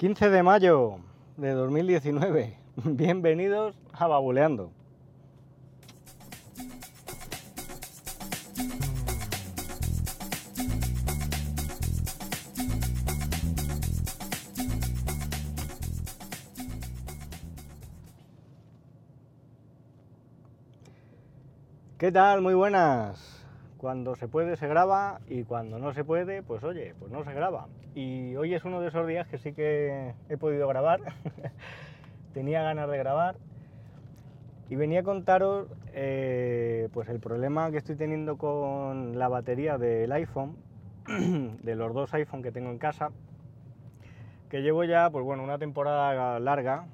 [0.00, 0.96] 15 de mayo
[1.36, 2.56] de 2019.
[2.84, 4.72] Bienvenidos a Babuleando.
[21.98, 22.40] ¿Qué tal?
[22.40, 23.39] Muy buenas.
[23.80, 27.32] Cuando se puede se graba y cuando no se puede, pues oye, pues no se
[27.32, 27.66] graba.
[27.94, 31.00] Y hoy es uno de esos días que sí que he podido grabar.
[32.34, 33.36] Tenía ganas de grabar.
[34.68, 40.12] Y venía a contaros eh, pues el problema que estoy teniendo con la batería del
[40.12, 40.56] iPhone,
[41.62, 43.12] de los dos iPhone que tengo en casa,
[44.50, 46.84] que llevo ya, pues bueno, una temporada larga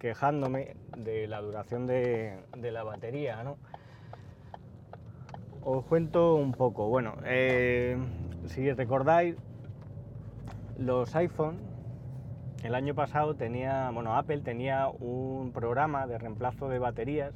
[0.00, 3.58] quejándome de la duración de, de la batería, ¿no?
[5.68, 6.88] Os cuento un poco.
[6.88, 7.98] Bueno, eh,
[8.46, 9.34] si recordáis,
[10.78, 11.58] los iPhone,
[12.62, 17.34] el año pasado tenía, bueno, Apple tenía un programa de reemplazo de baterías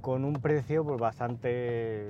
[0.00, 2.06] con un precio pues bastante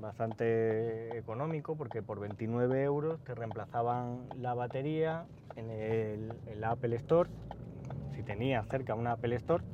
[0.00, 5.24] bastante económico porque por 29 euros te reemplazaban la batería
[5.56, 7.28] en el, Apple Store
[8.14, 9.64] si tenías cerca una Apple Store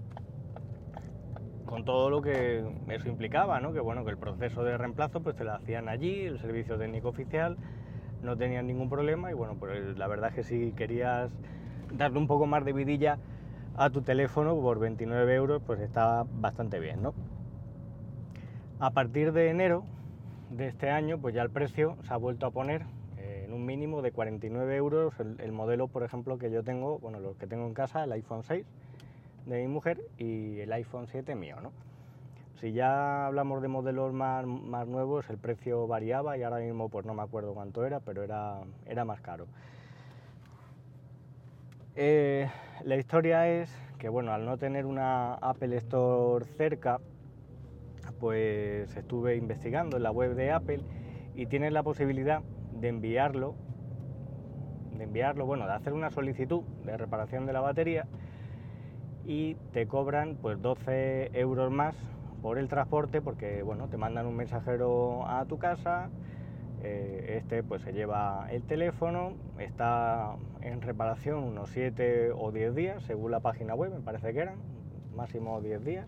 [1.74, 3.72] con todo lo que eso implicaba, ¿no?
[3.72, 7.08] Que bueno, que el proceso de reemplazo pues te lo hacían allí, el servicio técnico
[7.08, 7.56] oficial,
[8.22, 11.32] no tenían ningún problema y bueno, pues la verdad es que si querías
[11.92, 13.18] darle un poco más de vidilla
[13.76, 17.12] a tu teléfono por 29 euros, pues está bastante bien, ¿no?
[18.78, 19.82] A partir de enero
[20.50, 22.82] de este año, pues ya el precio se ha vuelto a poner
[23.18, 27.18] en un mínimo de 49 euros el, el modelo, por ejemplo, que yo tengo, bueno,
[27.18, 28.64] los que tengo en casa, el iPhone 6,
[29.46, 31.72] de mi mujer y el iPhone 7 mío, ¿no?
[32.60, 37.04] Si ya hablamos de modelos más, más, nuevos, el precio variaba y ahora mismo pues
[37.04, 39.46] no me acuerdo cuánto era, pero era, era más caro.
[41.96, 42.48] Eh,
[42.84, 47.00] la historia es que bueno, al no tener una Apple Store cerca,
[48.20, 50.80] pues estuve investigando en la web de Apple
[51.34, 52.42] y tienes la posibilidad
[52.72, 53.54] de enviarlo,
[54.96, 58.06] de enviarlo, bueno, de hacer una solicitud de reparación de la batería
[59.24, 61.94] y te cobran pues 12 euros más
[62.42, 66.10] por el transporte porque bueno te mandan un mensajero a tu casa
[66.82, 73.02] eh, este pues se lleva el teléfono está en reparación unos 7 o 10 días
[73.04, 74.74] según la página web me parece que eran
[75.14, 76.06] máximo 10 días.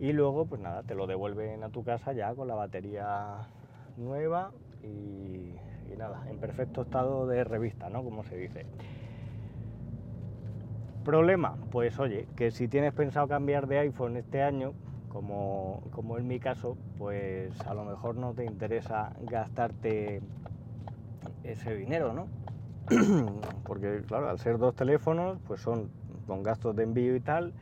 [0.00, 3.48] Y luego pues nada te lo devuelven a tu casa ya con la batería
[3.96, 4.50] nueva
[4.82, 5.54] y,
[5.92, 8.66] y nada en perfecto estado de revista no como se dice
[11.04, 11.56] ¿Problema?
[11.70, 14.72] Pues oye, que si tienes pensado cambiar de iPhone este año,
[15.10, 20.22] como, como en mi caso, pues a lo mejor no te interesa gastarte
[21.42, 22.26] ese dinero, ¿no?
[23.64, 25.90] Porque claro, al ser dos teléfonos, pues son
[26.26, 27.52] con gastos de envío y tal,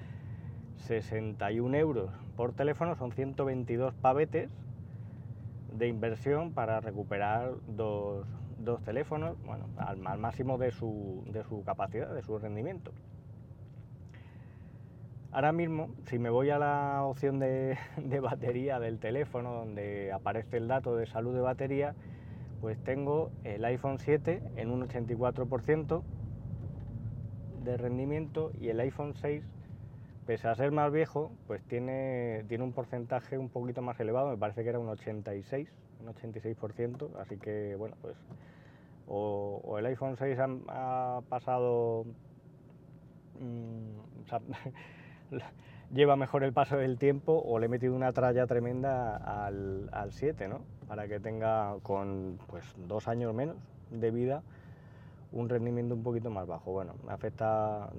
[0.77, 4.51] 61 euros por teléfono, son 122 pavetes
[5.77, 8.25] de inversión para recuperar dos,
[8.59, 12.93] dos teléfonos, bueno, al, máximo de su, de su capacidad, de su rendimiento.
[15.33, 17.79] Ahora mismo, si me voy a la opción de,
[18.21, 21.95] batería del teléfono, donde aparece el dato de salud de batería,
[22.61, 26.03] pues tengo el iPhone 7 en un 84%
[27.65, 29.43] de rendimiento y el iPhone 6,
[30.27, 34.37] pese a ser más viejo, pues tiene, tiene un porcentaje un poquito más elevado, me
[34.37, 35.67] parece que era un 86,
[36.01, 38.17] un 86%, así que bueno, pues
[39.07, 40.39] o, el iPhone 6
[40.69, 42.05] ha, pasado...
[43.41, 44.03] Mm,
[45.93, 50.49] lleva mejor el paso del tiempo o le he metido una tralla tremenda al, 7,
[50.49, 50.61] ¿no?
[50.89, 53.57] Para que tenga con pues, dos años menos
[53.91, 54.43] de vida
[55.33, 56.73] un rendimiento un poquito más bajo.
[56.73, 57.91] Bueno, afecta,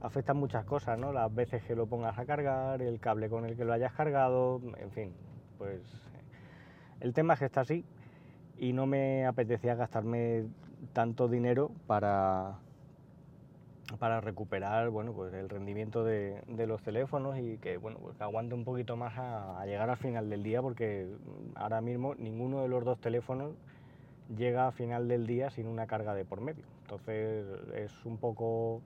[0.00, 1.12] afecta muchas cosas, ¿no?
[1.12, 4.60] Las veces que lo pongas a cargar, el cable con el que lo hayas cargado,
[4.78, 5.12] en fin,
[5.58, 5.80] pues
[7.00, 7.84] el tema es que está así
[8.58, 10.44] y no me apetecía gastarme
[10.92, 12.58] tanto dinero para,
[13.98, 18.64] para recuperar bueno, pues el rendimiento de, los teléfonos y que, bueno, pues aguante un
[18.64, 21.08] poquito más a, llegar al final del día porque
[21.54, 23.52] ahora mismo ninguno de los dos teléfonos
[24.36, 26.64] llega a final del día sin una carga de por medio.
[26.82, 28.80] Entonces es un poco...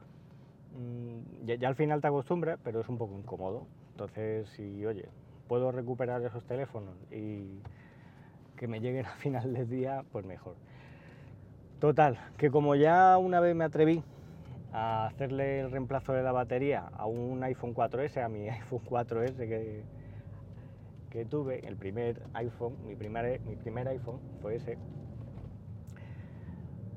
[0.77, 3.67] Mm, ya, al final te acostumbras, pero es un poco incómodo.
[3.93, 5.09] Entonces si, oye,
[5.49, 7.61] puedo recuperar esos teléfonos y
[8.57, 10.55] que me lleguen a final del día, pues mejor.
[11.81, 14.03] Total, que como ya una vez me atreví
[14.77, 19.37] a hacerle el reemplazo de la batería a un iPhone 4S, a mi iPhone 4S
[19.39, 19.83] que,
[21.09, 24.77] que tuve, el primer iPhone, mi primer, mi primer iPhone fue ese,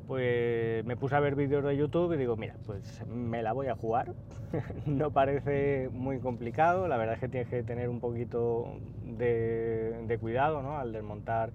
[0.07, 3.67] pues me puse a ver vídeos de YouTube y digo, mira, pues me la voy
[3.67, 4.13] a jugar.
[4.85, 8.73] no parece muy complicado, la verdad es que tienes que tener un poquito
[9.05, 10.77] de, cuidado ¿no?
[10.79, 11.51] al desmontar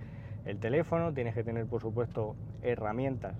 [0.47, 3.35] el teléfono, tienes que tener por supuesto herramientas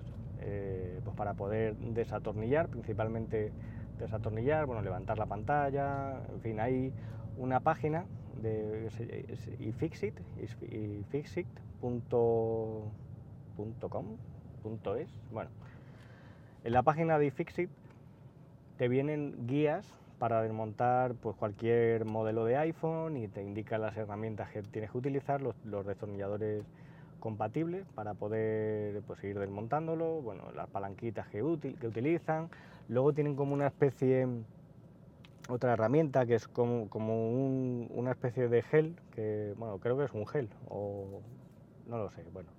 [0.45, 3.51] eh, pues para poder desatornillar, principalmente
[3.99, 6.93] desatornillar, bueno, levantar la pantalla, en fin, hay
[7.37, 8.05] una página
[8.41, 8.89] de
[9.59, 10.13] ifixit,
[10.71, 11.65] ifixit.com
[14.97, 15.09] es.
[15.31, 15.49] Bueno,
[16.63, 17.69] en la página de iFixit
[18.77, 19.87] te vienen guías
[20.19, 24.97] para desmontar pues, cualquier modelo de iPhone y te indica las herramientas que tienes que
[24.97, 26.63] utilizar, los, destornilladores
[27.25, 31.39] compatibles para poder pues, seguir desmontándolo, bueno, las palanquitas que,
[31.81, 32.51] que utilizan.
[32.87, 34.27] Luego tienen como una especie,
[35.49, 40.13] otra herramienta que es como, como una especie de gel, que bueno, creo que es
[40.13, 41.19] un gel, o
[41.87, 42.49] no lo sé, bueno,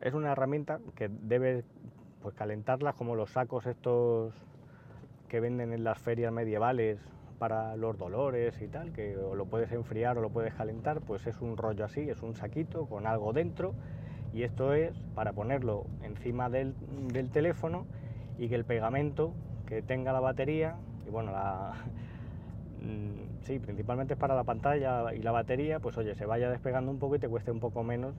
[0.00, 1.64] es una herramienta que debe
[2.22, 4.32] pues, calentarla como los sacos estos
[5.28, 6.98] que venden en las ferias medievales
[7.38, 11.26] para los dolores y tal, que o lo puedes enfriar o lo puedes calentar, pues
[11.26, 13.74] es un rollo así, es un saquito con algo dentro
[14.32, 16.74] y esto es para ponerlo encima del,
[17.32, 17.86] teléfono
[18.38, 19.32] y que el pegamento
[19.66, 20.76] que tenga la batería,
[21.06, 21.74] y bueno, la,
[22.82, 26.90] mm, sí, principalmente es para la pantalla y la batería, pues oye, se vaya despegando
[26.90, 28.14] un poco y te cueste un poco menos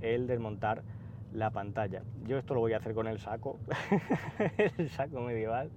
[0.00, 0.82] el desmontar
[1.32, 2.02] la pantalla.
[2.26, 3.58] Yo esto lo voy a hacer con el saco,
[4.78, 5.70] el saco medieval.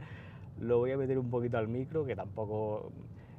[0.60, 2.92] Lo voy a meter un poquito al micro, que tampoco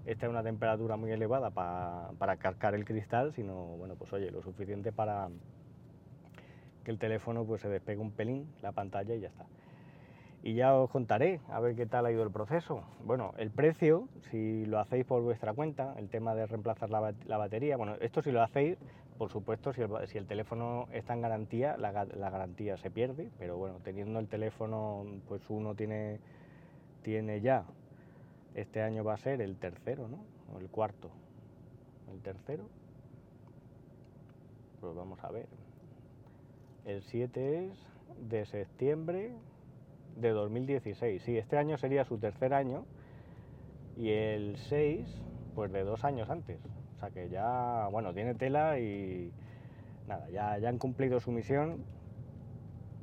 [0.06, 4.30] está en una temperatura muy elevada para, para carcar el cristal, sino, bueno, pues oye,
[4.30, 5.28] lo suficiente para
[6.84, 9.46] que el teléfono pues se despegue un pelín, la pantalla y ya está.
[10.42, 12.84] Y ya os contaré a ver qué tal ha ido el proceso.
[13.04, 17.36] Bueno, el precio, si lo hacéis por vuestra cuenta, el tema de reemplazar la, la
[17.36, 18.78] batería, bueno, esto si lo hacéis
[19.18, 19.82] por supuesto, si
[20.16, 25.42] el, teléfono está en garantía, la, garantía se pierde, pero bueno, teniendo el teléfono, pues
[25.48, 26.20] uno tiene,
[27.02, 27.64] tiene ya,
[28.54, 30.24] este año va a ser el tercero, ¿no?
[30.58, 31.10] El cuarto.
[32.12, 32.64] El tercero.
[34.80, 35.46] Pues vamos a ver.
[36.84, 37.72] El 7 es
[38.28, 39.32] de septiembre
[40.16, 41.22] de 2016.
[41.22, 42.84] Sí, este año sería su tercer año
[43.96, 45.06] y el 6,
[45.54, 46.58] pues de dos años antes.
[46.96, 49.32] O sea que ya, bueno, tiene tela y
[50.08, 51.84] nada, ya, ya han cumplido su misión,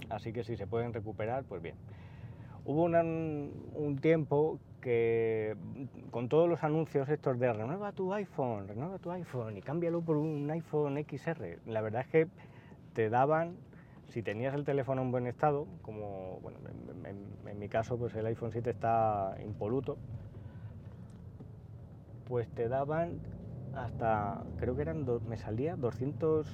[0.10, 1.76] así que si se pueden recuperar, pues bien.
[2.66, 5.56] Hubo un tiempo que
[6.10, 10.18] con todos los anuncios estos de renueva tu iPhone, renueva tu iPhone y cámbialo por
[10.18, 12.28] un iPhone XR, la verdad es que
[12.94, 13.56] te daban,
[14.10, 16.58] si tenías el teléfono en buen estado, como bueno,
[17.06, 19.98] en, mi caso pues el iPhone 7 está impoluto,
[22.28, 23.20] pues te daban
[23.76, 26.48] hasta, creo que eran, me salía 200,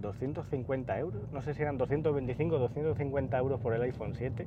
[0.00, 4.46] 250 euros, no sé si eran 225 o 250 euros por el iPhone 7,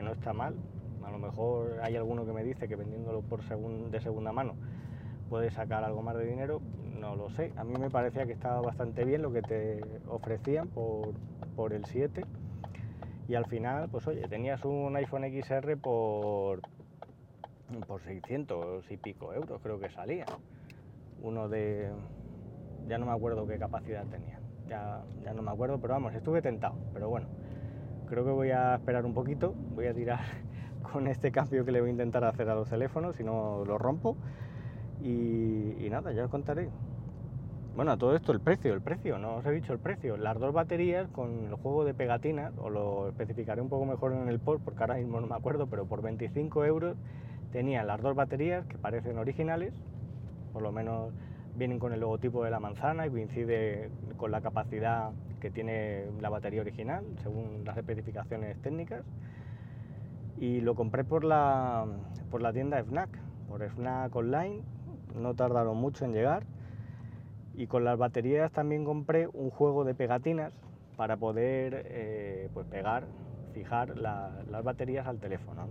[0.00, 0.54] que no está mal,
[1.04, 4.54] a lo mejor hay alguno que me dice que vendiéndolo por de segunda mano
[5.28, 6.62] puede sacar algo más de dinero,
[6.98, 10.68] no lo sé, a mí me parecía que estaba bastante bien lo que te ofrecían
[10.68, 11.12] por,
[11.54, 12.24] por el 7
[13.28, 16.62] y al final, pues oye, tenías un iPhone XR por,
[17.86, 20.24] por 600 y pico euros, creo que salía.
[21.22, 21.90] Uno de...
[22.88, 26.40] ya no me acuerdo qué capacidad tenía, ya, ya no me acuerdo, pero vamos, estuve
[26.40, 27.28] tentado, pero bueno,
[28.10, 30.18] creo que voy a esperar un poquito, voy a tirar
[30.92, 33.78] con este cambio que le voy a intentar hacer a los teléfonos, si no lo
[33.78, 34.16] rompo,
[35.00, 36.68] y, nada, ya os contaré.
[37.74, 40.16] Bueno, a todo esto el precio, el precio, no os he dicho el precio.
[40.16, 44.28] Las dos baterías con el juego de pegatinas, os lo especificaré un poco mejor en
[44.28, 46.96] el post porque ahora mismo no me acuerdo, pero por 25 euros
[47.52, 49.72] tenía las dos baterías que parecen originales,
[50.52, 51.12] por lo menos
[51.56, 56.28] vienen con el logotipo de la manzana y coincide con la capacidad que tiene la
[56.28, 59.04] batería original, según las especificaciones técnicas.
[60.38, 61.86] Y lo compré por la,
[62.30, 63.10] por la tienda FNAC,
[63.48, 64.62] por FNAC Online,
[65.14, 66.44] no tardaron mucho en llegar.
[67.54, 70.52] Y con las baterías también compré un juego de pegatinas
[70.96, 73.06] para poder eh, pues pegar,
[73.52, 75.66] fijar las baterías al teléfono.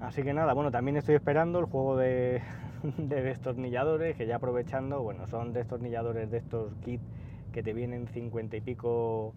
[0.00, 2.42] Así que nada, bueno, también estoy esperando el juego de,
[2.98, 7.04] destornilladores, que ya aprovechando, bueno, son destornilladores de estos kits
[7.52, 9.34] que te vienen cincuenta y pico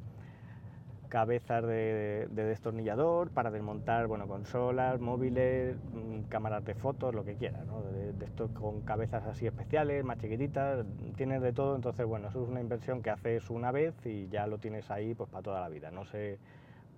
[1.09, 7.65] cabezas de, destornillador para desmontar, bueno, consolas, móviles, mm, cámaras de fotos, lo que quieras,
[7.67, 7.83] ¿no?
[7.83, 12.49] De, estos con cabezas así especiales, más chiquititas, tienes de todo, entonces, bueno, eso es
[12.49, 15.69] una inversión que haces una vez y ya lo tienes ahí pues para toda la
[15.69, 15.91] vida.
[15.91, 16.37] No sé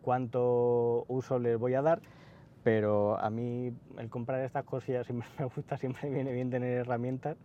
[0.02, 2.02] cuánto uso les voy a dar,
[2.64, 7.38] pero a mí el comprar estas cosillas siempre me gusta, siempre viene bien tener herramientas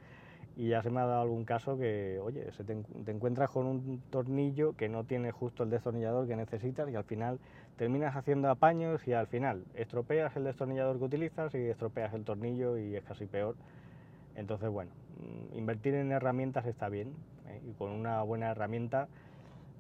[0.56, 4.02] y ya se me ha dado algún caso que, oye, se te, encuentras con un
[4.11, 7.38] tornillo que no tiene justo el destornillador que necesitas y al final
[7.76, 12.76] terminas haciendo apaños y al final estropeas el destornillador que utilizas y estropeas el tornillo
[12.76, 13.56] y es casi peor.
[14.35, 17.14] Entonces, bueno, mm, invertir en herramientas está bien
[17.49, 17.61] ¿eh?
[17.68, 19.09] y con una buena herramienta,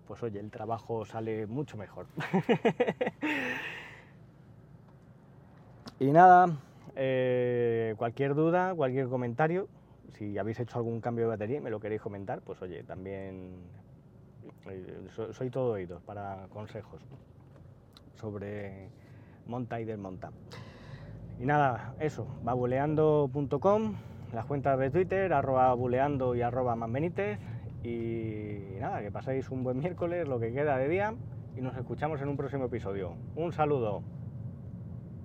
[0.06, 2.06] pues oye, el trabajo sale mucho mejor.
[6.00, 6.56] y nada,
[6.96, 9.68] eh, cualquier duda, cualquier comentario,
[10.12, 13.56] si habéis hecho algún cambio de batería y me lo queréis comentar, pues oye, también
[14.70, 17.00] eh, soy, todo oídos para consejos
[18.14, 18.88] sobre
[19.46, 20.30] monta y desmonta.
[21.40, 23.94] Y nada, eso, babuleando.com,
[24.32, 27.38] las cuentas de Twitter, arroba buleando y arroba manbenítez.
[27.82, 31.14] Y nada, que paséis un buen miércoles, lo que queda de día,
[31.56, 33.14] y nos escuchamos en un próximo episodio.
[33.34, 34.02] Un saludo.